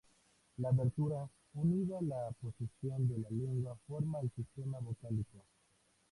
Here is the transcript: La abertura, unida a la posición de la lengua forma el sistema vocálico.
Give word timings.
La 0.57 0.69
abertura, 0.69 1.29
unida 1.53 1.99
a 1.99 2.01
la 2.01 2.31
posición 2.41 3.07
de 3.07 3.19
la 3.19 3.29
lengua 3.29 3.77
forma 3.85 4.19
el 4.21 4.31
sistema 4.31 4.79
vocálico. 4.79 5.43